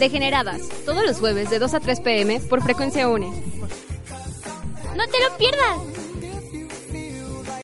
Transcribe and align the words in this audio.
Degeneradas, 0.00 0.62
todos 0.86 1.04
los 1.04 1.18
jueves 1.18 1.50
de 1.50 1.58
2 1.58 1.74
a 1.74 1.80
3 1.80 2.00
pm 2.00 2.40
por 2.40 2.62
frecuencia 2.62 3.06
UNE. 3.06 3.28
¡No 4.96 5.06
te 5.06 5.20
lo 5.20 5.36
pierdas! 5.36 5.89